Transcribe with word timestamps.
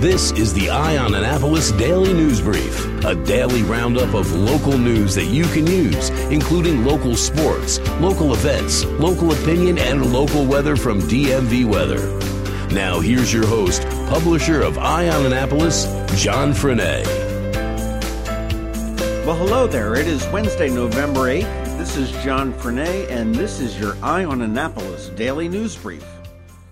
This 0.00 0.30
is 0.30 0.54
the 0.54 0.70
Eye 0.70 0.96
on 0.96 1.12
Annapolis 1.12 1.72
Daily 1.72 2.12
News 2.12 2.40
Brief, 2.40 3.04
a 3.04 3.16
daily 3.16 3.64
roundup 3.64 4.14
of 4.14 4.32
local 4.32 4.78
news 4.78 5.16
that 5.16 5.24
you 5.24 5.42
can 5.46 5.66
use, 5.66 6.10
including 6.30 6.84
local 6.84 7.16
sports, 7.16 7.80
local 7.98 8.32
events, 8.32 8.84
local 8.84 9.32
opinion, 9.32 9.76
and 9.76 10.12
local 10.12 10.46
weather 10.46 10.76
from 10.76 11.00
DMV 11.00 11.64
Weather. 11.64 12.16
Now, 12.72 13.00
here's 13.00 13.32
your 13.32 13.44
host, 13.44 13.82
publisher 14.08 14.62
of 14.62 14.78
Eye 14.78 15.08
on 15.08 15.26
Annapolis, 15.26 15.86
John 16.14 16.52
Frenaye. 16.52 17.04
Well, 19.26 19.34
hello 19.34 19.66
there. 19.66 19.96
It 19.96 20.06
is 20.06 20.24
Wednesday, 20.28 20.70
November 20.70 21.22
8th. 21.22 21.76
This 21.76 21.96
is 21.96 22.12
John 22.22 22.52
Frenaye, 22.52 23.10
and 23.10 23.34
this 23.34 23.58
is 23.58 23.76
your 23.80 23.96
Eye 24.00 24.24
on 24.24 24.42
Annapolis 24.42 25.08
Daily 25.08 25.48
News 25.48 25.74
Brief. 25.74 26.17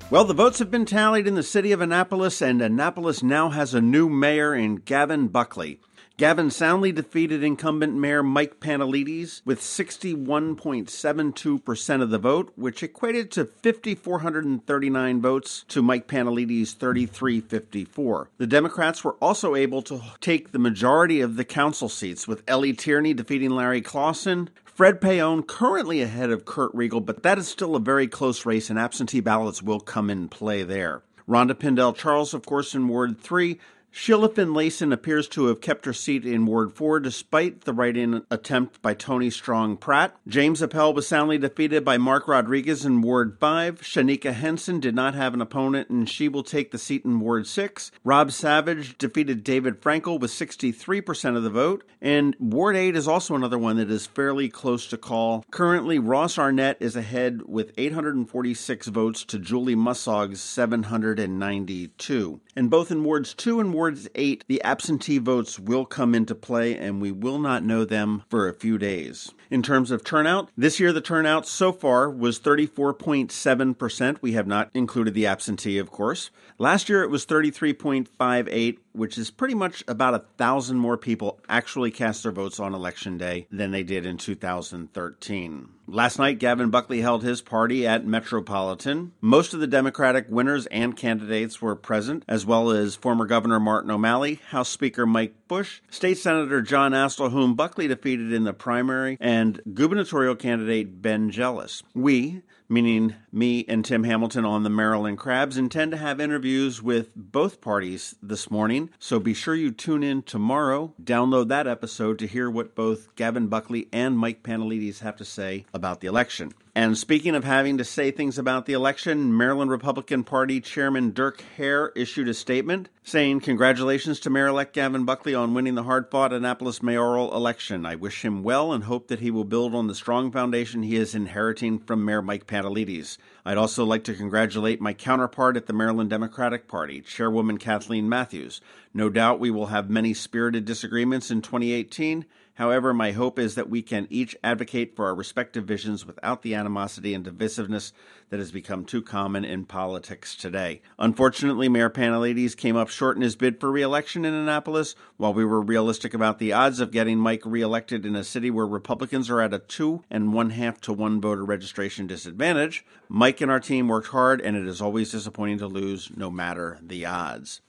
Well, 0.08 0.24
the 0.24 0.34
votes 0.34 0.60
have 0.60 0.70
been 0.70 0.86
tallied 0.86 1.26
in 1.26 1.34
the 1.34 1.42
city 1.42 1.72
of 1.72 1.80
Annapolis, 1.80 2.40
and 2.40 2.62
Annapolis 2.62 3.24
now 3.24 3.50
has 3.50 3.74
a 3.74 3.80
new 3.80 4.08
mayor 4.08 4.54
in 4.54 4.76
Gavin 4.76 5.26
Buckley. 5.26 5.80
Gavin 6.16 6.48
soundly 6.48 6.92
defeated 6.92 7.42
incumbent 7.42 7.94
Mayor 7.94 8.22
Mike 8.22 8.60
Pantelides 8.60 9.42
with 9.44 9.60
61.72% 9.60 12.02
of 12.02 12.10
the 12.10 12.18
vote, 12.18 12.52
which 12.54 12.84
equated 12.84 13.32
to 13.32 13.46
5,439 13.46 15.20
votes 15.20 15.64
to 15.66 15.82
Mike 15.82 16.06
Pantelides' 16.06 16.74
3,354. 16.74 18.30
The 18.38 18.46
Democrats 18.46 19.02
were 19.02 19.14
also 19.14 19.56
able 19.56 19.82
to 19.82 20.00
take 20.20 20.52
the 20.52 20.60
majority 20.60 21.20
of 21.20 21.34
the 21.34 21.44
council 21.44 21.88
seats, 21.88 22.28
with 22.28 22.44
Elly 22.46 22.72
Tierney 22.72 23.12
defeating 23.12 23.50
Larry 23.50 23.82
Clausen, 23.82 24.50
Fred 24.76 25.00
Paone 25.00 25.46
currently 25.46 26.02
ahead 26.02 26.28
of 26.28 26.44
Kurt 26.44 26.70
Riegel, 26.74 27.00
but 27.00 27.22
that 27.22 27.38
is 27.38 27.48
still 27.48 27.76
a 27.76 27.80
very 27.80 28.06
close 28.06 28.44
race, 28.44 28.68
and 28.68 28.78
absentee 28.78 29.20
ballots 29.20 29.62
will 29.62 29.80
come 29.80 30.10
in 30.10 30.28
play 30.28 30.62
there. 30.64 31.00
Rhonda 31.26 31.58
Pindell 31.58 31.94
Charles, 31.94 32.34
of 32.34 32.44
course, 32.44 32.74
in 32.74 32.86
Ward 32.86 33.18
3, 33.18 33.58
Sheila 33.98 34.28
Finlayson 34.28 34.92
appears 34.92 35.26
to 35.28 35.46
have 35.46 35.62
kept 35.62 35.86
her 35.86 35.94
seat 35.94 36.26
in 36.26 36.44
Ward 36.44 36.74
4 36.74 37.00
despite 37.00 37.62
the 37.62 37.72
write 37.72 37.96
in 37.96 38.24
attempt 38.30 38.82
by 38.82 38.92
Toni 38.92 39.30
Strong 39.30 39.78
Pratt. 39.78 40.14
James 40.28 40.60
Appel 40.60 40.92
was 40.92 41.08
soundly 41.08 41.38
defeated 41.38 41.82
by 41.82 41.96
Mark 41.96 42.28
Rodriguez 42.28 42.84
in 42.84 43.00
Ward 43.00 43.38
5. 43.40 43.80
Shaneka 43.80 44.34
Henson 44.34 44.80
did 44.80 44.94
not 44.94 45.14
have 45.14 45.32
an 45.32 45.40
opponent 45.40 45.88
and 45.88 46.10
she 46.10 46.28
will 46.28 46.42
take 46.42 46.72
the 46.72 46.78
seat 46.78 47.06
in 47.06 47.20
Ward 47.20 47.46
6. 47.46 47.90
Rob 48.04 48.32
Savage 48.32 48.98
defeated 48.98 49.42
David 49.42 49.80
Frankel 49.80 50.20
with 50.20 50.30
63% 50.30 51.34
of 51.34 51.42
the 51.42 51.48
vote. 51.48 51.82
And 52.02 52.36
Ward 52.38 52.76
8 52.76 52.94
is 52.94 53.08
also 53.08 53.34
another 53.34 53.58
one 53.58 53.78
that 53.78 53.90
is 53.90 54.06
fairly 54.06 54.50
close 54.50 54.86
to 54.88 54.98
call. 54.98 55.42
Currently, 55.50 55.98
Ross 55.98 56.38
Arnett 56.38 56.76
is 56.80 56.96
ahead 56.96 57.46
with 57.46 57.72
846 57.78 58.88
votes 58.88 59.24
to 59.24 59.38
Julie 59.38 59.74
Mussog's 59.74 60.42
792. 60.42 62.40
And 62.54 62.70
both 62.70 62.90
in 62.90 63.02
Wards 63.02 63.32
2 63.32 63.58
and 63.58 63.72
Ward 63.72 63.85
Wards 63.86 64.08
8, 64.16 64.42
the 64.48 64.60
absentee 64.64 65.18
votes 65.18 65.60
will 65.60 65.84
come 65.84 66.12
into 66.12 66.34
play, 66.34 66.76
and 66.76 67.00
we 67.00 67.12
will 67.12 67.38
not 67.38 67.62
know 67.62 67.84
them 67.84 68.24
for 68.28 68.48
a 68.48 68.52
few 68.52 68.78
days. 68.78 69.30
In 69.48 69.62
terms 69.62 69.92
of 69.92 70.02
turnout, 70.02 70.50
this 70.56 70.80
year 70.80 70.92
the 70.92 71.00
turnout 71.00 71.46
so 71.46 71.70
far 71.70 72.10
was 72.10 72.40
34.7%. 72.40 74.18
We 74.20 74.32
have 74.32 74.46
not 74.46 74.70
included 74.74 75.14
the 75.14 75.26
absentee, 75.26 75.78
of 75.78 75.90
course. 75.90 76.30
Last 76.58 76.88
year 76.88 77.02
it 77.02 77.10
was 77.10 77.26
33.58, 77.26 78.78
which 78.92 79.16
is 79.16 79.30
pretty 79.30 79.54
much 79.54 79.84
about 79.86 80.14
a 80.14 80.24
thousand 80.36 80.78
more 80.78 80.96
people 80.96 81.38
actually 81.48 81.90
cast 81.92 82.24
their 82.24 82.32
votes 82.32 82.58
on 82.58 82.74
election 82.74 83.18
day 83.18 83.46
than 83.50 83.70
they 83.70 83.82
did 83.82 84.04
in 84.04 84.16
2013. 84.16 85.68
Last 85.88 86.18
night, 86.18 86.40
Gavin 86.40 86.70
Buckley 86.70 87.00
held 87.00 87.22
his 87.22 87.40
party 87.40 87.86
at 87.86 88.04
Metropolitan. 88.04 89.12
Most 89.20 89.54
of 89.54 89.60
the 89.60 89.68
Democratic 89.68 90.26
winners 90.28 90.66
and 90.66 90.96
candidates 90.96 91.62
were 91.62 91.76
present, 91.76 92.24
as 92.26 92.44
well 92.44 92.70
as 92.70 92.96
former 92.96 93.24
Governor 93.24 93.60
Martin 93.60 93.92
O'Malley, 93.92 94.40
House 94.48 94.68
Speaker 94.68 95.06
Mike 95.06 95.34
Busch, 95.46 95.80
State 95.88 96.18
Senator 96.18 96.60
John 96.60 96.90
Astle, 96.90 97.30
whom 97.30 97.54
Buckley 97.54 97.86
defeated 97.86 98.32
in 98.32 98.42
the 98.42 98.52
primary, 98.52 99.16
and 99.20 99.35
gubernatorial 99.74 100.36
candidate 100.36 101.02
Ben 101.02 101.30
Jealous. 101.30 101.82
We, 101.94 102.42
meaning 102.68 103.14
me 103.32 103.64
and 103.68 103.84
Tim 103.84 104.04
Hamilton 104.04 104.44
on 104.44 104.62
the 104.62 104.70
Maryland 104.70 105.18
Crabs, 105.18 105.56
intend 105.56 105.92
to 105.92 105.96
have 105.96 106.20
interviews 106.20 106.82
with 106.82 107.14
both 107.14 107.60
parties 107.60 108.14
this 108.22 108.50
morning. 108.50 108.90
So 108.98 109.18
be 109.18 109.34
sure 109.34 109.54
you 109.54 109.70
tune 109.70 110.02
in 110.02 110.22
tomorrow. 110.22 110.94
Download 111.02 111.48
that 111.48 111.66
episode 111.66 112.18
to 112.20 112.26
hear 112.26 112.50
what 112.50 112.74
both 112.74 113.14
Gavin 113.16 113.48
Buckley 113.48 113.88
and 113.92 114.18
Mike 114.18 114.42
Pantelides 114.42 115.00
have 115.00 115.16
to 115.16 115.24
say 115.24 115.66
about 115.72 116.00
the 116.00 116.08
election. 116.08 116.52
And 116.76 116.98
speaking 116.98 117.34
of 117.34 117.42
having 117.42 117.78
to 117.78 117.84
say 117.84 118.10
things 118.10 118.36
about 118.36 118.66
the 118.66 118.74
election, 118.74 119.34
Maryland 119.34 119.70
Republican 119.70 120.24
Party 120.24 120.60
Chairman 120.60 121.10
Dirk 121.12 121.42
Haire 121.56 121.90
issued 121.96 122.28
a 122.28 122.34
statement 122.34 122.90
saying, 123.02 123.40
Congratulations 123.40 124.20
to 124.20 124.28
Mayor 124.28 124.48
elect 124.48 124.74
Gavin 124.74 125.06
Buckley 125.06 125.34
on 125.34 125.54
winning 125.54 125.74
the 125.74 125.84
hard 125.84 126.10
fought 126.10 126.34
Annapolis 126.34 126.82
mayoral 126.82 127.34
election. 127.34 127.86
I 127.86 127.94
wish 127.94 128.22
him 128.22 128.42
well 128.42 128.74
and 128.74 128.84
hope 128.84 129.08
that 129.08 129.20
he 129.20 129.25
will 129.30 129.44
build 129.44 129.74
on 129.74 129.86
the 129.86 129.94
strong 129.94 130.30
foundation 130.30 130.82
he 130.82 130.96
is 130.96 131.14
inheriting 131.14 131.78
from 131.78 132.04
Mayor 132.04 132.22
Mike 132.22 132.46
Pantelides. 132.46 133.18
I'd 133.44 133.56
also 133.56 133.84
like 133.84 134.04
to 134.04 134.14
congratulate 134.14 134.80
my 134.80 134.92
counterpart 134.92 135.56
at 135.56 135.66
the 135.66 135.72
Maryland 135.72 136.10
Democratic 136.10 136.68
Party, 136.68 137.00
Chairwoman 137.00 137.58
Kathleen 137.58 138.08
Matthews. 138.08 138.60
No 138.92 139.08
doubt 139.08 139.40
we 139.40 139.50
will 139.50 139.66
have 139.66 139.90
many 139.90 140.14
spirited 140.14 140.64
disagreements 140.64 141.30
in 141.30 141.42
2018. 141.42 142.24
However, 142.56 142.94
my 142.94 143.12
hope 143.12 143.38
is 143.38 143.54
that 143.54 143.68
we 143.68 143.82
can 143.82 144.06
each 144.08 144.34
advocate 144.42 144.96
for 144.96 145.04
our 145.04 145.14
respective 145.14 145.64
visions 145.64 146.06
without 146.06 146.40
the 146.40 146.54
animosity 146.54 147.12
and 147.12 147.22
divisiveness 147.22 147.92
that 148.30 148.38
has 148.40 148.50
become 148.50 148.86
too 148.86 149.02
common 149.02 149.44
in 149.44 149.66
politics 149.66 150.34
today. 150.34 150.80
Unfortunately, 150.98 151.68
Mayor 151.68 151.90
Pantelides 151.90 152.54
came 152.54 152.74
up 152.74 152.88
short 152.88 153.16
in 153.16 153.22
his 153.22 153.36
bid 153.36 153.60
for 153.60 153.70
re-election 153.70 154.24
in 154.24 154.32
Annapolis. 154.32 154.94
While 155.18 155.34
we 155.34 155.44
were 155.44 155.60
realistic 155.60 156.14
about 156.14 156.38
the 156.38 156.54
odds 156.54 156.80
of 156.80 156.92
getting 156.92 157.18
Mike 157.18 157.42
re-elected 157.44 158.06
in 158.06 158.16
a 158.16 158.24
city 158.24 158.50
where 158.50 158.66
Republicans 158.66 159.28
are 159.28 159.42
at 159.42 159.52
a 159.52 159.58
two 159.58 160.02
and 160.10 160.32
one 160.32 160.50
half 160.50 160.80
to 160.82 160.94
one 160.94 161.20
voter 161.20 161.44
registration 161.44 162.06
disadvantage, 162.06 162.86
Mike 163.06 163.42
and 163.42 163.50
our 163.50 163.60
team 163.60 163.86
worked 163.86 164.08
hard, 164.08 164.40
and 164.40 164.56
it 164.56 164.66
is 164.66 164.80
always 164.80 165.12
disappointing 165.12 165.58
to 165.58 165.66
lose 165.66 166.10
no 166.16 166.30
matter 166.30 166.78
the 166.82 167.04
odds. 167.04 167.60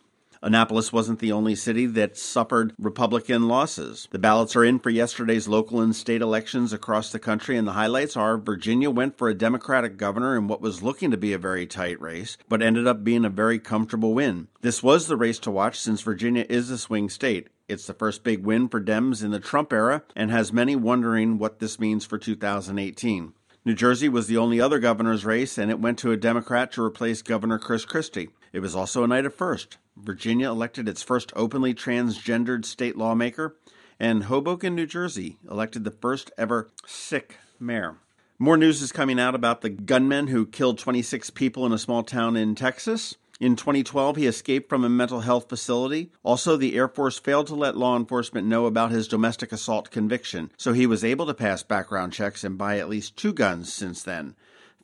Annapolis 0.42 0.94
wasn't 0.94 1.20
the 1.20 1.32
only 1.32 1.56
city 1.56 1.86
that 1.86 2.18
suffered 2.18 2.74
Republican 2.80 3.48
losses. 3.48 4.08
The 4.12 4.20
ballots 4.20 4.56
are 4.56 4.64
in 4.64 4.80
for 4.80 4.90
yesterday's 4.90 5.48
local 5.48 5.82
and 5.82 5.96
state 5.96 6.22
elections 6.22 6.74
across 6.74 7.12
the 7.12 7.20
country, 7.20 7.58
and 7.58 7.68
the 7.68 7.74
highlights 7.74 8.16
are 8.16 8.38
Virginia 8.38 8.90
went 8.90 9.18
for 9.18 9.30
a 9.30 9.34
Democratic 9.34 9.98
governor 9.98 10.38
in 10.38 10.48
what 10.48 10.62
was 10.62 10.84
looking 10.84 11.12
to 11.12 11.18
be 11.18 11.34
a 11.34 11.38
very 11.38 11.66
tight 11.66 12.00
race, 12.02 12.38
but 12.48 12.62
ended 12.62 12.88
up 12.88 13.04
being 13.04 13.26
a 13.26 13.30
very 13.30 13.60
comfortable 13.60 14.14
win. 14.14 14.48
This 14.62 14.84
was 14.84 15.08
the 15.08 15.18
race 15.18 15.40
to 15.40 15.52
watch 15.52 15.80
since 15.80 16.02
Virginia 16.02 16.46
is 16.50 16.70
a 16.70 16.78
swing 16.78 17.10
state. 17.10 17.48
It's 17.68 17.86
the 17.86 17.94
first 17.94 18.24
big 18.24 18.46
win 18.46 18.70
for 18.70 18.80
Dems 18.80 19.24
in 19.24 19.32
the 19.32 19.42
Trump 19.42 19.74
era 19.74 20.04
and 20.16 20.32
has 20.32 20.54
many 20.54 20.76
wondering 20.76 21.38
what 21.38 21.60
this 21.60 21.80
means 21.80 22.06
for 22.06 22.18
2018. 22.18 23.34
New 23.68 23.76
Jersey 23.76 24.08
was 24.08 24.28
the 24.28 24.38
only 24.38 24.62
other 24.62 24.80
governor's 24.80 25.26
race, 25.26 25.58
and 25.58 25.70
it 25.70 25.82
went 25.82 26.00
to 26.00 26.14
a 26.14 26.16
Democrat 26.16 26.72
to 26.72 26.82
replace 26.82 27.22
Governor 27.22 27.60
Chris 27.60 27.84
Christie. 27.84 28.30
It 28.54 28.62
was 28.62 28.78
also 28.78 29.04
a 29.04 29.08
night 29.08 29.26
of 29.26 29.36
first. 29.36 29.78
Virginia 29.98 30.50
elected 30.50 30.88
its 30.88 31.04
first 31.04 31.34
openly 31.36 31.74
transgendered 31.74 32.64
state 32.64 32.96
lawmaker, 32.96 33.58
and 34.00 34.24
Hoboken, 34.24 34.74
New 34.74 34.86
Jersey 34.86 35.36
elected 35.52 35.84
the 35.84 35.92
first 35.92 36.32
ever 36.38 36.70
Sikh 36.86 37.40
mayor. 37.60 37.98
More 38.40 38.56
news 38.56 38.82
is 38.82 38.94
coming 38.94 39.20
out 39.20 39.36
about 39.36 39.60
the 39.60 39.70
gunman 39.70 40.28
who 40.28 40.46
killed 40.46 40.80
26 40.80 41.32
people 41.32 41.66
in 41.66 41.74
a 41.74 41.78
small 41.78 42.04
town 42.04 42.38
in 42.38 42.56
Texas. 42.56 43.16
In 43.40 43.56
2012, 43.56 44.16
he 44.16 44.26
escaped 44.26 44.68
from 44.68 44.84
a 44.84 44.90
mental 44.90 45.20
health 45.20 45.48
facility. 45.48 46.12
Also, 46.24 46.58
the 46.58 46.76
Air 46.76 46.88
Force 46.88 47.20
failed 47.20 47.48
to 47.48 47.56
let 47.56 47.78
law 47.78 47.96
enforcement 47.96 48.48
know 48.48 48.66
about 48.66 48.92
his 48.92 49.08
domestic 49.08 49.52
assault 49.52 49.92
conviction, 49.92 50.52
so 50.58 50.74
he 50.74 50.88
was 50.88 51.04
able 51.04 51.28
to 51.28 51.36
pass 51.36 51.62
background 51.62 52.14
checks 52.14 52.44
and 52.44 52.58
buy 52.58 52.80
at 52.80 52.90
least 52.90 53.16
two 53.16 53.34
guns 53.34 53.72
since 53.72 54.02
then. 54.02 54.36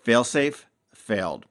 Failsafe 0.06 0.66
failed. 0.94 1.46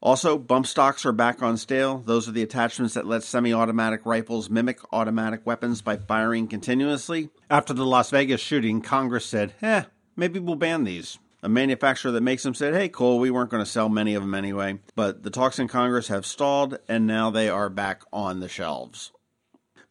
Also, 0.00 0.38
bump 0.38 0.66
stocks 0.66 1.04
are 1.04 1.12
back 1.12 1.42
on 1.42 1.56
sale. 1.56 1.98
Those 1.98 2.28
are 2.28 2.32
the 2.32 2.42
attachments 2.42 2.94
that 2.94 3.06
let 3.06 3.22
semi 3.22 3.52
automatic 3.52 4.02
rifles 4.04 4.50
mimic 4.50 4.78
automatic 4.92 5.44
weapons 5.46 5.80
by 5.80 5.96
firing 5.96 6.46
continuously. 6.46 7.30
After 7.50 7.72
the 7.72 7.86
Las 7.86 8.10
Vegas 8.10 8.40
shooting, 8.40 8.82
Congress 8.82 9.24
said, 9.24 9.54
eh, 9.62 9.84
maybe 10.14 10.38
we'll 10.38 10.56
ban 10.56 10.84
these 10.84 11.18
a 11.44 11.48
manufacturer 11.48 12.10
that 12.10 12.22
makes 12.22 12.42
them 12.42 12.54
said, 12.54 12.72
hey, 12.72 12.88
cool, 12.88 13.18
we 13.18 13.30
weren't 13.30 13.50
going 13.50 13.62
to 13.62 13.70
sell 13.70 13.90
many 13.90 14.14
of 14.14 14.22
them 14.22 14.34
anyway. 14.34 14.78
But 14.96 15.22
the 15.22 15.30
talks 15.30 15.58
in 15.58 15.68
Congress 15.68 16.08
have 16.08 16.24
stalled, 16.24 16.78
and 16.88 17.06
now 17.06 17.30
they 17.30 17.50
are 17.50 17.68
back 17.68 18.02
on 18.12 18.40
the 18.40 18.48
shelves. 18.48 19.12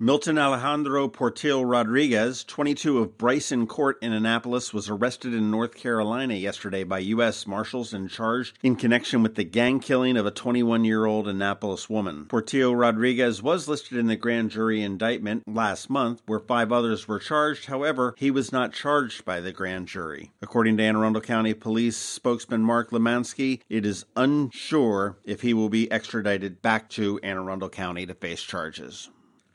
Milton 0.03 0.37
Alejandro 0.37 1.07
Portillo 1.07 1.61
Rodriguez, 1.61 2.43
22 2.43 2.99
of 2.99 3.17
Bryson 3.17 3.65
Court 3.67 3.97
in 4.01 4.11
Annapolis, 4.11 4.73
was 4.73 4.89
arrested 4.89 5.33
in 5.33 5.49
North 5.49 5.75
Carolina 5.75 6.33
yesterday 6.33 6.83
by 6.83 6.99
U.S. 6.99 7.47
Marshals 7.47 7.93
and 7.93 8.09
charged 8.09 8.59
in 8.61 8.75
connection 8.75 9.23
with 9.23 9.35
the 9.35 9.45
gang 9.45 9.79
killing 9.79 10.17
of 10.17 10.25
a 10.25 10.31
21 10.31 10.83
year 10.83 11.05
old 11.05 11.25
Annapolis 11.25 11.89
woman. 11.89 12.25
Portillo 12.25 12.73
Rodriguez 12.73 13.41
was 13.41 13.69
listed 13.69 13.97
in 13.97 14.07
the 14.07 14.17
grand 14.17 14.51
jury 14.51 14.81
indictment 14.81 15.47
last 15.47 15.89
month, 15.89 16.21
where 16.25 16.37
five 16.37 16.73
others 16.73 17.07
were 17.07 17.17
charged. 17.17 17.67
However, 17.67 18.13
he 18.17 18.29
was 18.29 18.51
not 18.51 18.73
charged 18.73 19.23
by 19.23 19.39
the 19.39 19.53
grand 19.53 19.87
jury. 19.87 20.31
According 20.41 20.75
to 20.75 20.83
Anne 20.83 20.97
Arundel 20.97 21.21
County 21.21 21.53
Police 21.53 21.95
spokesman 21.95 22.63
Mark 22.63 22.91
Lemansky, 22.91 23.61
it 23.69 23.85
is 23.85 24.03
unsure 24.17 25.15
if 25.23 25.39
he 25.43 25.53
will 25.53 25.69
be 25.69 25.89
extradited 25.89 26.61
back 26.61 26.89
to 26.89 27.21
Anne 27.23 27.37
Arundel 27.37 27.69
County 27.69 28.05
to 28.05 28.13
face 28.13 28.41
charges. 28.41 29.09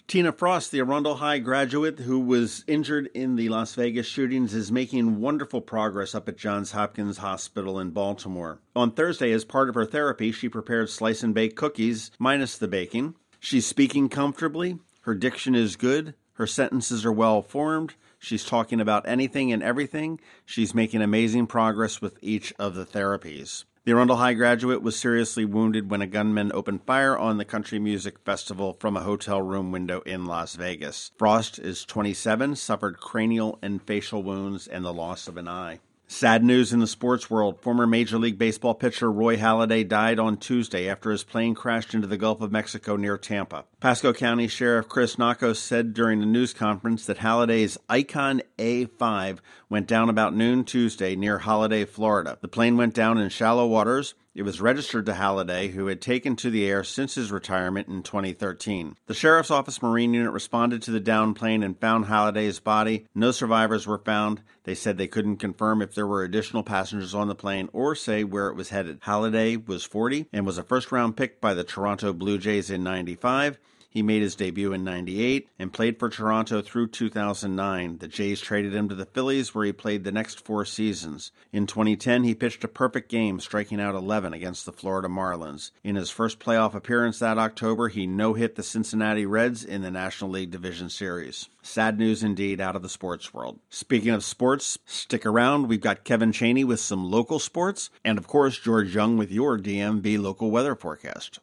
Tina 0.08 0.32
Frost, 0.32 0.72
the 0.72 0.80
Arundel 0.80 1.16
High 1.16 1.38
graduate 1.38 1.98
who 1.98 2.18
was 2.18 2.64
injured 2.66 3.10
in 3.12 3.36
the 3.36 3.50
Las 3.50 3.74
Vegas 3.74 4.06
shootings, 4.06 4.54
is 4.54 4.72
making 4.72 5.20
wonderful 5.20 5.60
progress 5.60 6.14
up 6.14 6.30
at 6.30 6.38
Johns 6.38 6.72
Hopkins 6.72 7.18
Hospital 7.18 7.78
in 7.78 7.90
Baltimore. 7.90 8.58
On 8.74 8.90
Thursday, 8.90 9.32
as 9.32 9.44
part 9.44 9.68
of 9.68 9.74
her 9.74 9.84
therapy, 9.84 10.32
she 10.32 10.48
prepared 10.48 10.88
slice 10.88 11.22
and 11.22 11.34
bake 11.34 11.56
cookies, 11.56 12.10
minus 12.18 12.56
the 12.56 12.66
baking. 12.66 13.16
She's 13.38 13.66
speaking 13.66 14.08
comfortably, 14.08 14.78
her 15.02 15.14
diction 15.14 15.54
is 15.54 15.76
good, 15.76 16.14
her 16.32 16.46
sentences 16.46 17.04
are 17.04 17.12
well 17.12 17.42
formed, 17.42 17.92
she's 18.18 18.46
talking 18.46 18.80
about 18.80 19.06
anything 19.06 19.52
and 19.52 19.62
everything, 19.62 20.20
she's 20.46 20.74
making 20.74 21.02
amazing 21.02 21.48
progress 21.48 22.00
with 22.00 22.16
each 22.22 22.54
of 22.58 22.74
the 22.74 22.86
therapies. 22.86 23.64
The 23.88 23.94
Arundel 23.94 24.18
High 24.18 24.34
graduate 24.34 24.82
was 24.82 24.98
seriously 24.98 25.46
wounded 25.46 25.90
when 25.90 26.02
a 26.02 26.06
gunman 26.06 26.52
opened 26.52 26.84
fire 26.84 27.16
on 27.16 27.38
the 27.38 27.44
Country 27.46 27.78
Music 27.78 28.18
Festival 28.18 28.76
from 28.78 28.98
a 28.98 29.02
hotel 29.02 29.40
room 29.40 29.72
window 29.72 30.02
in 30.02 30.26
Las 30.26 30.56
Vegas. 30.56 31.10
Frost 31.16 31.58
is 31.58 31.86
27, 31.86 32.56
suffered 32.56 33.00
cranial 33.00 33.58
and 33.62 33.82
facial 33.82 34.22
wounds, 34.22 34.66
and 34.66 34.84
the 34.84 34.92
loss 34.92 35.26
of 35.26 35.38
an 35.38 35.48
eye. 35.48 35.80
Sad 36.10 36.42
news 36.42 36.72
in 36.72 36.80
the 36.80 36.86
sports 36.86 37.28
world. 37.28 37.60
Former 37.60 37.86
Major 37.86 38.16
League 38.16 38.38
Baseball 38.38 38.74
pitcher 38.74 39.12
Roy 39.12 39.36
Halladay 39.36 39.86
died 39.86 40.18
on 40.18 40.38
Tuesday 40.38 40.88
after 40.88 41.10
his 41.10 41.22
plane 41.22 41.54
crashed 41.54 41.92
into 41.92 42.06
the 42.06 42.16
Gulf 42.16 42.40
of 42.40 42.50
Mexico 42.50 42.96
near 42.96 43.18
Tampa. 43.18 43.66
Pasco 43.78 44.14
County 44.14 44.48
Sheriff 44.48 44.88
Chris 44.88 45.18
Nocco 45.18 45.52
said 45.52 45.92
during 45.92 46.20
the 46.20 46.26
news 46.26 46.54
conference 46.54 47.04
that 47.04 47.18
Halladay's 47.18 47.76
Icon 47.90 48.40
A5 48.58 49.40
went 49.68 49.86
down 49.86 50.08
about 50.08 50.34
noon 50.34 50.64
Tuesday 50.64 51.14
near 51.14 51.40
Holiday, 51.40 51.84
Florida. 51.84 52.38
The 52.40 52.48
plane 52.48 52.78
went 52.78 52.94
down 52.94 53.18
in 53.18 53.28
shallow 53.28 53.66
waters. 53.66 54.14
It 54.38 54.44
was 54.44 54.60
registered 54.60 55.04
to 55.06 55.14
Halladay, 55.14 55.72
who 55.72 55.88
had 55.88 56.00
taken 56.00 56.36
to 56.36 56.48
the 56.48 56.64
air 56.64 56.84
since 56.84 57.16
his 57.16 57.32
retirement 57.32 57.88
in 57.88 58.04
2013. 58.04 58.94
The 59.08 59.12
Sheriff's 59.12 59.50
Office 59.50 59.82
Marine 59.82 60.14
Unit 60.14 60.32
responded 60.32 60.80
to 60.82 60.92
the 60.92 61.00
downed 61.00 61.34
plane 61.34 61.64
and 61.64 61.76
found 61.76 62.04
Halladay's 62.04 62.60
body. 62.60 63.06
No 63.16 63.32
survivors 63.32 63.84
were 63.84 63.98
found. 63.98 64.42
They 64.62 64.76
said 64.76 64.96
they 64.96 65.08
couldn't 65.08 65.38
confirm 65.38 65.82
if 65.82 65.92
there 65.92 66.06
were 66.06 66.22
additional 66.22 66.62
passengers 66.62 67.16
on 67.16 67.26
the 67.26 67.34
plane 67.34 67.68
or 67.72 67.96
say 67.96 68.22
where 68.22 68.46
it 68.46 68.54
was 68.54 68.68
headed. 68.68 69.00
Halladay 69.00 69.66
was 69.66 69.82
40 69.82 70.28
and 70.32 70.46
was 70.46 70.56
a 70.56 70.62
first 70.62 70.92
round 70.92 71.16
pick 71.16 71.40
by 71.40 71.52
the 71.52 71.64
Toronto 71.64 72.12
Blue 72.12 72.38
Jays 72.38 72.70
in 72.70 72.84
95. 72.84 73.58
He 73.90 74.02
made 74.02 74.20
his 74.20 74.36
debut 74.36 74.72
in 74.72 74.84
98 74.84 75.48
and 75.58 75.72
played 75.72 75.98
for 75.98 76.10
Toronto 76.10 76.60
through 76.60 76.88
2009. 76.88 77.98
The 77.98 78.08
Jays 78.08 78.40
traded 78.40 78.74
him 78.74 78.88
to 78.88 78.94
the 78.94 79.06
Phillies, 79.06 79.54
where 79.54 79.64
he 79.64 79.72
played 79.72 80.04
the 80.04 80.12
next 80.12 80.44
four 80.44 80.64
seasons. 80.66 81.32
In 81.52 81.66
2010, 81.66 82.24
he 82.24 82.34
pitched 82.34 82.62
a 82.64 82.68
perfect 82.68 83.08
game, 83.10 83.40
striking 83.40 83.80
out 83.80 83.94
11 83.94 84.34
against 84.34 84.66
the 84.66 84.72
Florida 84.72 85.08
Marlins. 85.08 85.70
In 85.82 85.96
his 85.96 86.10
first 86.10 86.38
playoff 86.38 86.74
appearance 86.74 87.18
that 87.18 87.38
October, 87.38 87.88
he 87.88 88.06
no 88.06 88.34
hit 88.34 88.56
the 88.56 88.62
Cincinnati 88.62 89.24
Reds 89.24 89.64
in 89.64 89.80
the 89.80 89.90
National 89.90 90.30
League 90.30 90.50
Division 90.50 90.90
Series. 90.90 91.48
Sad 91.62 91.98
news 91.98 92.22
indeed 92.22 92.60
out 92.60 92.76
of 92.76 92.82
the 92.82 92.88
sports 92.88 93.32
world. 93.32 93.58
Speaking 93.70 94.10
of 94.10 94.22
sports, 94.22 94.78
stick 94.84 95.24
around. 95.24 95.66
We've 95.66 95.80
got 95.80 96.04
Kevin 96.04 96.32
Chaney 96.32 96.64
with 96.64 96.80
some 96.80 97.10
local 97.10 97.38
sports, 97.38 97.88
and 98.04 98.18
of 98.18 98.26
course, 98.26 98.58
George 98.58 98.94
Young 98.94 99.16
with 99.16 99.32
your 99.32 99.58
DMV 99.58 100.20
local 100.20 100.50
weather 100.50 100.74
forecast. 100.74 101.40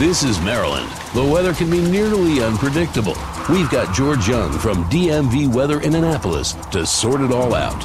This 0.00 0.22
is 0.22 0.40
Maryland. 0.40 0.90
The 1.12 1.22
weather 1.22 1.52
can 1.52 1.70
be 1.70 1.82
nearly 1.82 2.42
unpredictable. 2.42 3.14
We've 3.50 3.68
got 3.68 3.94
George 3.94 4.26
Young 4.26 4.50
from 4.50 4.84
DMV 4.84 5.54
Weather 5.54 5.82
in 5.82 5.94
Annapolis 5.94 6.54
to 6.72 6.86
sort 6.86 7.20
it 7.20 7.30
all 7.30 7.54
out. 7.54 7.84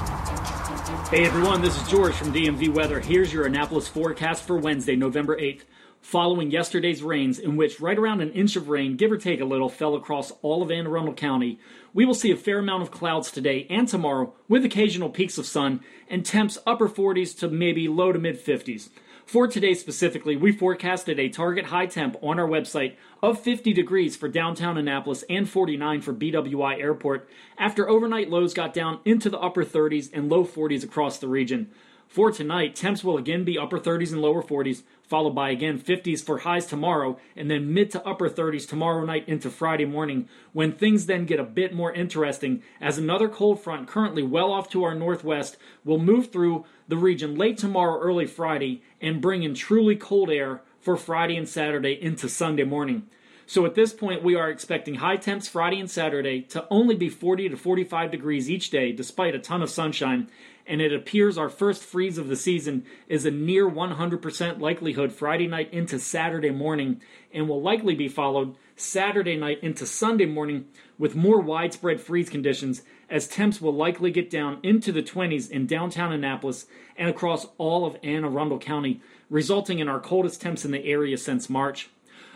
Hey 1.09 1.25
everyone, 1.25 1.62
this 1.62 1.75
is 1.75 1.89
George 1.89 2.13
from 2.13 2.31
DMV 2.31 2.73
Weather. 2.73 3.01
Here's 3.01 3.33
your 3.33 3.45
Annapolis 3.45 3.89
forecast 3.89 4.47
for 4.47 4.56
Wednesday, 4.57 4.95
November 4.95 5.38
8th. 5.38 5.63
Following 6.00 6.51
yesterday's 6.51 7.03
rains, 7.03 7.38
in 7.38 7.57
which 7.57 7.81
right 7.81 8.00
around 8.00 8.21
an 8.21 8.31
inch 8.31 8.56
of 8.56 8.69
rain, 8.69 8.95
give 8.95 9.12
or 9.12 9.17
take 9.17 9.41
a 9.41 9.45
little, 9.45 9.67
fell 9.67 9.95
across 9.95 10.31
all 10.41 10.63
of 10.63 10.71
Anne 10.71 10.88
Arundel 10.88 11.15
County, 11.15 11.59
we 11.94 12.06
will 12.06 12.13
see 12.13 12.31
a 12.31 12.38
fair 12.38 12.59
amount 12.59 12.81
of 12.81 12.91
clouds 12.91 13.29
today 13.29 13.67
and 13.69 13.89
tomorrow, 13.89 14.33
with 14.47 14.63
occasional 14.63 15.09
peaks 15.09 15.38
of 15.38 15.45
sun 15.45 15.81
and 16.09 16.25
temps 16.25 16.57
upper 16.65 16.88
40s 16.88 17.38
to 17.39 17.50
maybe 17.50 17.89
low 17.89 18.13
to 18.13 18.19
mid 18.19 18.41
50s. 18.41 18.88
For 19.25 19.48
today 19.48 19.74
specifically, 19.74 20.36
we 20.36 20.51
forecasted 20.51 21.19
a 21.19 21.30
target 21.30 21.66
high 21.66 21.88
temp 21.88 22.16
on 22.22 22.39
our 22.39 22.48
website 22.48 22.95
of 23.24 23.39
50 23.39 23.74
degrees 23.74 24.16
for 24.16 24.30
downtown 24.30 24.77
Annapolis 24.77 25.24
and 25.27 25.50
49 25.50 26.01
for 26.01 26.13
BWI 26.13 26.80
Airport 26.80 27.27
after 27.57 27.89
overnight 27.89 28.30
lows 28.30 28.54
got 28.54 28.72
down 28.72 29.00
into 29.04 29.31
the 29.31 29.39
upper 29.39 29.66
30s 29.66 30.12
and 30.13 30.30
low 30.30 30.45
40s 30.45 30.83
across 30.83 31.18
the 31.18 31.27
region. 31.27 31.72
For 32.07 32.31
tonight, 32.31 32.75
temps 32.75 33.04
will 33.04 33.18
again 33.18 33.44
be 33.44 33.57
upper 33.57 33.78
30s 33.78 34.13
and 34.13 34.22
lower 34.22 34.42
40s, 34.42 34.84
followed 35.04 35.36
by 35.36 35.50
again 35.50 35.80
50s 35.80 36.24
for 36.24 36.40
highs 36.40 36.66
tomorrow, 36.66 37.19
and 37.36 37.52
then 37.52 37.74
mid 37.74 37.92
to 37.92 38.07
upper 38.07 38.30
30s 38.30 38.68
tomorrow 38.68 39.04
night 39.04 39.28
into 39.28 39.50
Friday 39.50 39.86
morning, 39.86 40.30
when 40.54 40.72
things 40.72 41.06
then 41.06 41.25
get 41.25 41.40
a 41.40 41.44
bit 41.44 41.74
more 41.74 41.92
interesting 41.92 42.63
as 42.80 42.98
another 42.98 43.28
cold 43.28 43.62
front 43.62 43.88
currently 43.88 44.24
well 44.24 44.52
off 44.52 44.69
to 44.69 44.84
our 44.84 44.96
northwest 44.96 45.57
will 45.84 46.00
move 46.00 46.31
through 46.31 46.66
the 46.88 46.98
region 46.98 47.36
late 47.36 47.57
tomorrow, 47.57 48.00
early 48.00 48.25
Friday, 48.25 48.81
and 49.01 49.22
bring 49.22 49.44
in 49.44 49.54
truly 49.54 49.96
cold 49.96 50.30
air 50.30 50.62
for 50.80 50.96
Friday 50.96 51.36
and 51.36 51.50
Saturday 51.50 52.01
into 52.01 52.30
Sunday 52.30 52.63
morning. 52.63 53.08
So 53.47 53.65
at 53.65 53.75
this 53.75 53.94
point, 53.94 54.24
we 54.24 54.36
are 54.36 54.50
expecting 54.50 54.95
high 54.95 55.18
temps 55.18 55.47
Friday 55.47 55.80
and 55.80 55.89
Saturday 55.89 56.42
to 56.44 56.65
only 56.71 56.95
be 56.95 57.09
40 57.09 57.50
to 57.50 57.57
45 57.57 58.09
degrees 58.09 58.50
each 58.50 58.71
day, 58.71 58.92
despite 58.92 59.36
a 59.36 59.39
ton 59.39 59.62
of 59.62 59.69
sunshine. 59.69 60.30
And 60.65 60.81
it 60.81 60.92
appears 60.92 61.38
our 61.38 61.50
first 61.50 61.83
freeze 61.83 62.18
of 62.18 62.27
the 62.27 62.36
season 62.36 62.86
is 63.07 63.24
a 63.24 63.30
near 63.30 63.69
100% 63.69 64.59
likelihood 64.59 65.13
Friday 65.13 65.45
night 65.45 65.71
into 65.71 66.00
Saturday 66.00 66.50
morning, 66.50 67.01
and 67.31 67.47
will 67.47 67.62
likely 67.62 67.94
be 67.94 68.07
followed 68.07 68.56
Saturday 68.75 69.38
night 69.38 69.62
into 69.62 69.86
Sunday 69.86 70.25
morning 70.25 70.65
with 70.98 71.15
more 71.15 71.39
widespread 71.39 72.01
freeze 72.01 72.30
conditions 72.30 72.81
as 73.12 73.27
temps 73.27 73.62
will 73.62 73.74
likely 73.74 74.09
get 74.09 74.31
down 74.31 74.59
into 74.63 74.91
the 74.91 75.03
20s 75.03 75.51
in 75.51 75.68
downtown 75.68 76.12
Annapolis 76.12 76.65
and 76.98 77.09
across 77.09 77.45
all 77.59 77.86
of 77.86 77.98
Anne 78.01 78.25
Arundel 78.25 78.57
County, 78.57 79.01
resulting 79.30 79.77
in 79.77 79.88
our 79.88 80.00
coldest 80.00 80.41
temps 80.41 80.65
in 80.65 80.72
the 80.72 80.84
area 80.84 81.17
since 81.17 81.48
March. 81.48 81.89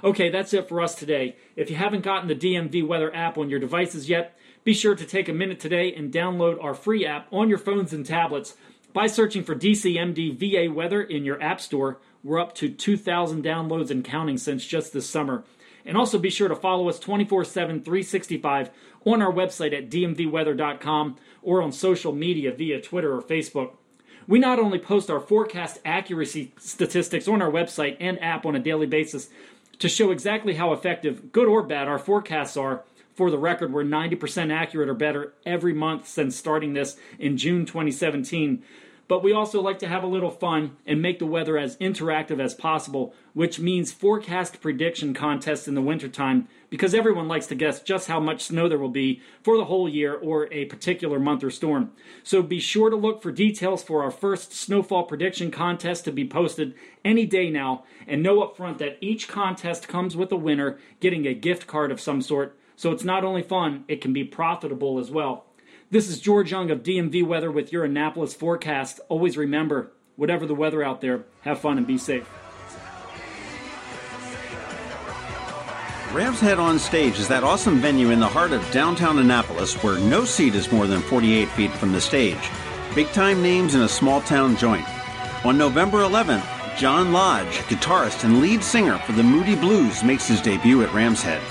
Okay, 0.04 0.30
that's 0.30 0.54
it 0.54 0.70
for 0.70 0.82
us 0.82 0.96
today. 0.96 1.36
If 1.56 1.70
you 1.70 1.76
haven't 1.76 2.06
gotten 2.06 2.30
the 2.30 2.36
DMV 2.36 2.88
Weather 2.88 3.14
app 3.14 3.38
on 3.38 3.50
your 3.50 3.60
devices 3.60 4.08
yet, 4.10 4.38
be 4.64 4.74
sure 4.74 4.96
to 4.96 5.06
take 5.06 5.28
a 5.28 5.34
minute 5.34 5.60
today 5.60 5.94
and 5.94 6.12
download 6.12 6.64
our 6.64 6.74
free 6.74 7.06
app 7.06 7.28
on 7.32 7.50
your 7.50 7.58
phones 7.58 7.92
and 7.92 8.06
tablets 8.06 8.56
by 8.94 9.08
searching 9.08 9.44
for 9.44 9.56
DCMD 9.56 10.38
VA 10.38 10.74
Weather 10.74 11.02
in 11.02 11.26
your 11.26 11.42
App 11.42 11.60
Store. 11.60 12.00
We're 12.24 12.40
up 12.40 12.56
to 12.56 12.70
2,000 12.70 13.44
downloads 13.44 13.92
and 13.92 14.04
counting 14.04 14.38
since 14.38 14.66
just 14.66 14.94
this 14.94 15.10
summer. 15.10 15.44
And 15.86 15.98
also 15.98 16.18
be 16.18 16.30
sure 16.30 16.48
to 16.48 16.56
follow 16.56 16.88
us 16.88 17.00
24 17.00 17.46
7, 17.46 17.82
365 17.82 18.70
on 19.06 19.22
our 19.22 19.32
website 19.32 19.78
at 19.78 19.90
dmvweather.com 19.90 21.18
or 21.42 21.62
on 21.62 21.72
social 21.72 22.14
media 22.14 22.54
via 22.54 22.82
Twitter 22.82 23.16
or 23.16 23.22
Facebook. 23.22 23.72
We 24.28 24.38
not 24.38 24.60
only 24.60 24.78
post 24.78 25.10
our 25.10 25.20
forecast 25.20 25.80
accuracy 25.84 26.54
statistics 26.60 27.28
on 27.28 27.42
our 27.42 27.50
website 27.50 27.98
and 28.00 28.22
app 28.22 28.46
on 28.46 28.56
a 28.56 28.60
daily 28.60 28.86
basis 28.86 29.30
to 29.80 29.90
show 29.90 30.12
exactly 30.12 30.56
how 30.56 30.74
effective, 30.74 31.32
good 31.32 31.48
or 31.48 31.64
bad, 31.64 31.88
our 31.88 32.00
forecasts 32.00 32.56
are. 32.56 32.84
For 33.16 33.32
the 33.32 33.38
record, 33.38 33.74
we're 33.74 33.84
90% 33.84 34.54
accurate 34.54 34.88
or 34.88 34.94
better 34.94 35.34
every 35.46 35.74
month 35.74 36.08
since 36.08 36.38
starting 36.38 36.74
this 36.74 36.96
in 37.18 37.36
June 37.38 37.66
2017 37.66 38.64
but 39.10 39.24
we 39.24 39.34
also 39.34 39.60
like 39.60 39.80
to 39.80 39.88
have 39.88 40.04
a 40.04 40.08
little 40.08 40.30
fun 40.30 40.78
and 40.86 41.02
make 41.02 41.18
the 41.18 41.26
weather 41.26 41.58
as 41.58 41.76
interactive 41.78 42.40
as 42.40 42.54
possible, 42.54 43.12
which 43.34 43.60
means 43.60 43.92
forecast 43.92 44.62
prediction 44.62 45.16
contests 45.16 45.68
in 45.68 45.74
the 45.74 45.82
wintertime 45.82 46.48
because 46.70 46.94
everyone 46.94 47.28
likes 47.28 47.48
to 47.48 47.56
guess 47.56 47.82
just 47.82 48.08
how 48.08 48.20
much 48.20 48.44
snow 48.44 48.70
there 48.70 48.78
will 48.78 48.88
be 48.88 49.20
for 49.42 49.58
the 49.58 49.66
whole 49.66 49.90
year 49.90 50.14
or 50.14 50.48
a 50.54 50.66
particular 50.66 51.20
month 51.20 51.44
or 51.44 51.50
storm. 51.50 51.92
So 52.22 52.44
be 52.44 52.60
sure 52.60 52.92
to 52.92 52.96
look 52.96 53.24
for 53.24 53.32
details 53.32 53.82
for 53.82 54.04
our 54.04 54.12
first 54.12 54.54
snowfall 54.54 55.06
prediction 55.06 55.50
contest 55.50 56.06
to 56.06 56.12
be 56.12 56.28
posted 56.28 56.76
any 57.04 57.26
day 57.26 57.50
now, 57.50 57.86
and 58.08 58.22
know 58.22 58.44
up 58.44 58.56
front 58.56 58.78
that 58.78 59.00
each 59.02 59.28
contest 59.28 59.88
comes 59.88 60.16
with 60.16 60.32
a 60.32 60.36
winner 60.36 60.78
getting 61.00 61.26
a 61.26 61.34
gift 61.34 61.66
card 61.66 61.92
of 61.92 62.00
some 62.00 62.22
sort. 62.22 62.56
So 62.76 62.92
it's 62.92 63.04
not 63.04 63.24
only 63.24 63.42
fun, 63.42 63.86
it 63.88 64.02
can 64.02 64.14
be 64.14 64.24
profitable 64.24 65.00
as 65.00 65.10
well. 65.10 65.46
This 65.92 66.08
is 66.08 66.20
George 66.20 66.52
Young 66.52 66.70
of 66.70 66.84
DMV 66.84 67.26
Weather 67.26 67.52
with 67.52 67.74
your 67.74 67.84
Annapolis 67.84 68.36
forecast. 68.36 69.00
Always 69.10 69.38
remember, 69.38 69.92
whatever 70.18 70.46
the 70.46 70.54
weather 70.54 70.84
out 70.84 71.02
there, 71.02 71.24
have 71.42 71.62
fun 71.62 71.80
and 71.80 71.88
be 71.88 71.98
safe. 71.98 72.30
Rams 76.14 76.40
Head 76.40 76.60
on 76.60 76.78
Stage 76.78 77.18
is 77.18 77.28
that 77.30 77.44
awesome 77.44 77.80
venue 77.80 78.12
in 78.12 78.20
the 78.20 78.28
heart 78.28 78.52
of 78.52 78.72
downtown 78.72 79.18
Annapolis 79.18 79.82
where 79.84 79.98
no 79.98 80.26
seat 80.26 80.54
is 80.54 80.72
more 80.72 80.86
than 80.86 81.02
48 81.02 81.50
feet 81.50 81.72
from 81.72 81.92
the 81.92 82.02
stage. 82.02 82.52
Big 82.94 83.08
time 83.08 83.42
names 83.42 83.74
in 83.74 83.82
a 83.82 83.90
small 83.90 84.22
town 84.22 84.56
joint. 84.58 84.86
On 85.44 85.58
November 85.58 86.04
11th, 86.04 86.78
John 86.78 87.12
Lodge, 87.12 87.58
guitarist 87.68 88.26
and 88.26 88.42
lead 88.42 88.64
singer 88.64 89.00
for 89.00 89.14
the 89.14 89.24
Moody 89.24 89.56
Blues, 89.56 90.04
makes 90.04 90.28
his 90.28 90.40
debut 90.40 90.84
at 90.84 90.94
Rams 90.94 91.24
Head. 91.24 91.42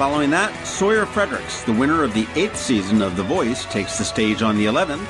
Following 0.00 0.30
that, 0.30 0.66
Sawyer 0.66 1.04
Fredericks, 1.04 1.62
the 1.64 1.74
winner 1.74 2.02
of 2.02 2.14
the 2.14 2.26
eighth 2.34 2.56
season 2.56 3.02
of 3.02 3.18
The 3.18 3.22
Voice, 3.22 3.66
takes 3.66 3.98
the 3.98 4.04
stage 4.06 4.40
on 4.40 4.56
the 4.56 4.64
11th. 4.64 5.04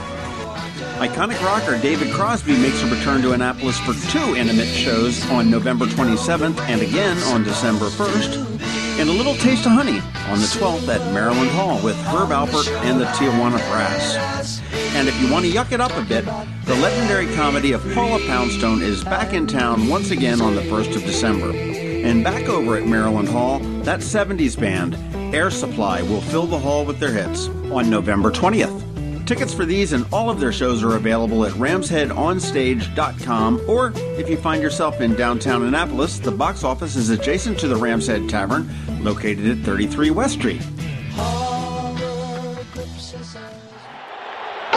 Iconic 0.98 1.40
rocker 1.44 1.80
David 1.80 2.12
Crosby 2.12 2.58
makes 2.58 2.82
a 2.82 2.90
return 2.90 3.22
to 3.22 3.30
Annapolis 3.30 3.78
for 3.78 3.94
two 4.10 4.34
intimate 4.34 4.66
shows 4.66 5.24
on 5.30 5.48
November 5.48 5.86
27th 5.86 6.58
and 6.62 6.82
again 6.82 7.16
on 7.32 7.44
December 7.44 7.84
1st 7.84 8.60
and 8.98 9.08
a 9.08 9.12
little 9.12 9.36
taste 9.36 9.64
of 9.64 9.70
honey 9.70 10.00
on 10.28 10.40
the 10.40 10.50
12th 10.58 10.88
at 10.88 11.14
Maryland 11.14 11.50
Hall 11.50 11.80
with 11.84 11.96
Herb 12.06 12.30
Alpert 12.30 12.68
and 12.82 13.00
the 13.00 13.04
Tijuana 13.04 13.58
Brass. 13.70 14.60
And 14.96 15.06
if 15.06 15.22
you 15.22 15.32
want 15.32 15.44
to 15.44 15.52
yuck 15.52 15.70
it 15.70 15.80
up 15.80 15.96
a 15.96 16.02
bit, 16.02 16.24
the 16.64 16.74
legendary 16.82 17.32
comedy 17.36 17.70
of 17.70 17.82
Paula 17.94 18.18
Poundstone 18.26 18.82
is 18.82 19.04
back 19.04 19.34
in 19.34 19.46
town 19.46 19.86
once 19.86 20.10
again 20.10 20.40
on 20.40 20.56
the 20.56 20.62
1st 20.62 20.96
of 20.96 21.02
December. 21.02 21.52
And 21.52 22.24
back 22.24 22.48
over 22.48 22.76
at 22.76 22.86
Maryland 22.86 23.28
Hall, 23.28 23.60
that 23.84 24.00
70s 24.00 24.58
band, 24.58 24.96
Air 25.34 25.50
Supply, 25.50 26.02
will 26.02 26.20
fill 26.20 26.46
the 26.46 26.58
hall 26.58 26.84
with 26.84 26.98
their 26.98 27.12
hits 27.12 27.48
on 27.70 27.88
November 27.90 28.30
20th. 28.30 28.86
Tickets 29.26 29.54
for 29.54 29.64
these 29.64 29.92
and 29.92 30.04
all 30.12 30.28
of 30.28 30.40
their 30.40 30.52
shows 30.52 30.82
are 30.82 30.96
available 30.96 31.44
at 31.44 31.52
ramsheadonstage.com, 31.52 33.60
or 33.68 33.92
if 34.18 34.28
you 34.28 34.36
find 34.36 34.60
yourself 34.60 35.00
in 35.00 35.14
downtown 35.14 35.62
Annapolis, 35.62 36.18
the 36.18 36.32
box 36.32 36.64
office 36.64 36.96
is 36.96 37.10
adjacent 37.10 37.56
to 37.60 37.68
the 37.68 37.76
Rams 37.76 38.08
Head 38.08 38.28
Tavern, 38.28 38.68
located 39.04 39.46
at 39.46 39.58
33 39.64 40.10
West 40.10 40.34
Street. 40.34 40.60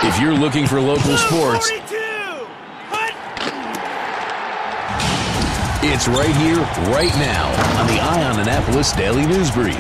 If 0.05 0.19
you're 0.19 0.35
looking 0.35 0.67
for 0.67 0.79
local 0.79 1.17
sports, 1.17 1.71
it's 5.85 6.07
right 6.07 6.35
here, 6.37 6.59
right 6.93 7.13
now 7.17 7.49
on 7.79 7.87
the 7.87 7.99
Eye 7.99 8.23
on 8.23 8.39
Annapolis 8.39 8.93
Daily 8.93 9.25
News 9.25 9.51
Brief. 9.51 9.75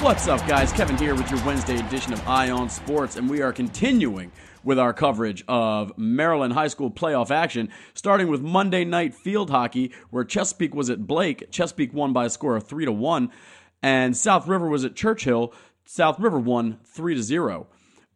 What's 0.00 0.28
up, 0.28 0.46
guys? 0.46 0.72
Kevin 0.72 0.96
here 0.96 1.14
with 1.16 1.28
your 1.28 1.44
Wednesday 1.44 1.78
edition 1.78 2.12
of 2.12 2.26
Eye 2.26 2.50
on 2.50 2.70
Sports, 2.70 3.16
and 3.16 3.28
we 3.28 3.42
are 3.42 3.52
continuing 3.52 4.30
with 4.62 4.78
our 4.78 4.92
coverage 4.92 5.44
of 5.48 5.92
Maryland 5.98 6.52
high 6.52 6.68
school 6.68 6.90
playoff 6.90 7.32
action, 7.32 7.68
starting 7.94 8.28
with 8.28 8.42
Monday 8.42 8.84
night 8.84 9.12
field 9.12 9.50
hockey, 9.50 9.92
where 10.10 10.24
Chesapeake 10.24 10.74
was 10.74 10.88
at 10.88 11.04
Blake. 11.06 11.50
Chesapeake 11.50 11.92
won 11.92 12.12
by 12.12 12.26
a 12.26 12.30
score 12.30 12.54
of 12.54 12.62
three 12.62 12.84
to 12.84 12.92
one, 12.92 13.32
and 13.82 14.16
South 14.16 14.46
River 14.46 14.68
was 14.68 14.84
at 14.84 14.94
Churchill. 14.94 15.52
South 15.84 16.20
River 16.20 16.38
won 16.38 16.78
three 16.84 17.16
to 17.16 17.22
zero. 17.22 17.66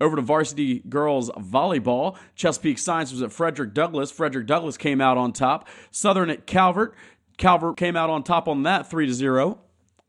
Over 0.00 0.16
to 0.16 0.22
varsity 0.22 0.80
girls 0.80 1.30
volleyball, 1.30 2.16
Chesapeake 2.34 2.78
Science 2.78 3.12
was 3.12 3.22
at 3.22 3.32
Frederick 3.32 3.74
Douglass. 3.74 4.10
Frederick 4.10 4.46
Douglass 4.46 4.76
came 4.76 5.00
out 5.00 5.16
on 5.16 5.32
top. 5.32 5.68
Southern 5.90 6.30
at 6.30 6.46
Calvert. 6.46 6.94
Calvert 7.36 7.76
came 7.76 7.96
out 7.96 8.10
on 8.10 8.22
top 8.22 8.48
on 8.48 8.64
that 8.64 8.90
3 8.90 9.06
to 9.06 9.14
0. 9.14 9.58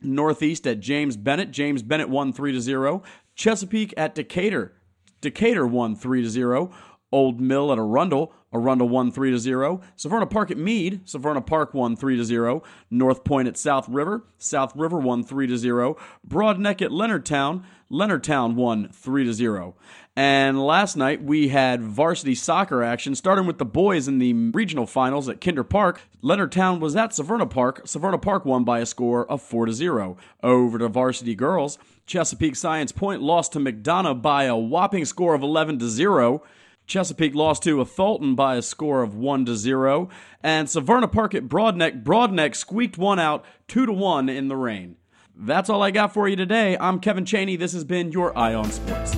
Northeast 0.01 0.65
at 0.67 0.79
James 0.79 1.17
Bennett. 1.17 1.51
James 1.51 1.83
Bennett 1.83 2.09
won 2.09 2.33
3 2.33 2.51
to 2.51 2.61
0. 2.61 3.03
Chesapeake 3.35 3.93
at 3.95 4.15
Decatur. 4.15 4.73
Decatur 5.21 5.67
won 5.67 5.95
3 5.95 6.23
to 6.23 6.29
0. 6.29 6.71
Old 7.11 7.39
Mill 7.39 7.71
at 7.71 7.77
Arundel. 7.77 8.33
Arundel 8.55 8.89
won 8.89 9.11
3 9.11 9.31
to 9.31 9.37
0. 9.37 9.81
Severna 9.97 10.29
Park 10.29 10.49
at 10.49 10.57
Meade. 10.57 11.05
Severna 11.05 11.45
Park 11.45 11.73
won 11.73 11.95
3 11.95 12.17
to 12.17 12.23
0. 12.23 12.63
North 12.89 13.23
Point 13.23 13.47
at 13.47 13.57
South 13.57 13.87
River. 13.89 14.23
South 14.37 14.75
River 14.75 14.97
won 14.97 15.23
3 15.23 15.47
to 15.47 15.57
0. 15.57 15.97
Broadneck 16.27 16.81
at 16.81 16.91
Leonardtown. 16.91 17.63
Leonardtown 17.91 18.55
won 18.55 18.89
3 18.89 19.25
to 19.25 19.33
0. 19.33 19.75
And 20.15 20.65
last 20.65 20.95
night 20.95 21.21
we 21.21 21.49
had 21.49 21.83
varsity 21.83 22.35
soccer 22.35 22.81
action, 22.81 23.15
starting 23.15 23.45
with 23.45 23.57
the 23.57 23.65
boys 23.65 24.07
in 24.07 24.19
the 24.19 24.33
regional 24.33 24.87
finals 24.87 25.27
at 25.27 25.41
Kinder 25.41 25.63
Park. 25.63 26.01
Leonardtown 26.23 26.79
was 26.79 26.95
at 26.95 27.11
Severna 27.11 27.49
Park. 27.49 27.85
Severna 27.85 28.21
Park 28.21 28.45
won 28.45 28.63
by 28.63 28.79
a 28.79 28.85
score 28.85 29.29
of 29.29 29.41
4 29.41 29.65
to 29.65 29.73
0. 29.73 30.17
Over 30.41 30.79
to 30.79 30.87
varsity 30.87 31.35
girls, 31.35 31.77
Chesapeake 32.05 32.55
Science 32.55 32.93
Point 32.93 33.21
lost 33.21 33.51
to 33.53 33.59
McDonough 33.59 34.21
by 34.21 34.45
a 34.45 34.55
whopping 34.55 35.03
score 35.05 35.35
of 35.35 35.43
11 35.43 35.79
to 35.79 35.89
0. 35.89 36.41
Chesapeake 36.87 37.35
lost 37.35 37.63
to 37.63 37.83
Thulton 37.83 38.35
by 38.35 38.55
a 38.55 38.61
score 38.61 39.01
of 39.01 39.15
1 39.15 39.45
to 39.45 39.55
0. 39.55 40.09
And 40.43 40.67
Severna 40.67 41.11
Park 41.11 41.33
at 41.33 41.47
Broadneck, 41.47 42.03
Broadneck 42.03 42.55
squeaked 42.55 42.97
one 42.97 43.19
out 43.19 43.43
2 43.67 43.85
to 43.85 43.93
1 43.93 44.29
in 44.29 44.47
the 44.47 44.55
rain. 44.55 44.97
That's 45.35 45.69
all 45.69 45.83
I 45.83 45.91
got 45.91 46.13
for 46.13 46.27
you 46.27 46.35
today. 46.35 46.77
I'm 46.79 46.99
Kevin 46.99 47.25
Chaney. 47.25 47.55
This 47.55 47.73
has 47.73 47.83
been 47.83 48.11
your 48.11 48.37
Eye 48.37 48.53
on 48.53 48.71
Sports. 48.71 49.17